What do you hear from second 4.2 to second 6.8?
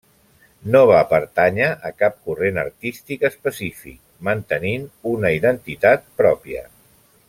mantenint una identitat pròpia.